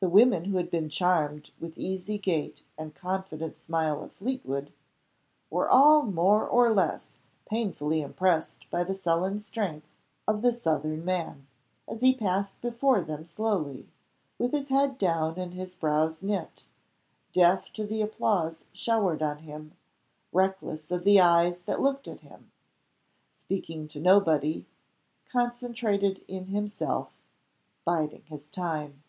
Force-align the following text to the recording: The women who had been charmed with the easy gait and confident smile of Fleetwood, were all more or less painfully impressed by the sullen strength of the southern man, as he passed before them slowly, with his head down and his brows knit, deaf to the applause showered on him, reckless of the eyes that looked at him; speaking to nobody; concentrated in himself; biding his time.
The 0.00 0.08
women 0.08 0.44
who 0.44 0.58
had 0.58 0.70
been 0.70 0.88
charmed 0.88 1.50
with 1.58 1.74
the 1.74 1.84
easy 1.84 2.18
gait 2.18 2.62
and 2.78 2.94
confident 2.94 3.58
smile 3.58 4.00
of 4.00 4.12
Fleetwood, 4.12 4.72
were 5.50 5.68
all 5.68 6.02
more 6.04 6.46
or 6.46 6.72
less 6.72 7.08
painfully 7.46 8.00
impressed 8.00 8.70
by 8.70 8.84
the 8.84 8.94
sullen 8.94 9.40
strength 9.40 9.88
of 10.28 10.40
the 10.42 10.52
southern 10.52 11.04
man, 11.04 11.48
as 11.88 12.00
he 12.02 12.14
passed 12.14 12.60
before 12.60 13.02
them 13.02 13.26
slowly, 13.26 13.88
with 14.38 14.52
his 14.52 14.68
head 14.68 14.98
down 14.98 15.36
and 15.36 15.54
his 15.54 15.74
brows 15.74 16.22
knit, 16.22 16.64
deaf 17.32 17.72
to 17.72 17.84
the 17.84 18.00
applause 18.00 18.66
showered 18.72 19.20
on 19.20 19.38
him, 19.38 19.72
reckless 20.30 20.88
of 20.92 21.02
the 21.02 21.20
eyes 21.20 21.58
that 21.64 21.80
looked 21.82 22.06
at 22.06 22.20
him; 22.20 22.52
speaking 23.36 23.88
to 23.88 23.98
nobody; 23.98 24.64
concentrated 25.28 26.22
in 26.28 26.44
himself; 26.46 27.10
biding 27.84 28.22
his 28.28 28.46
time. 28.46 29.02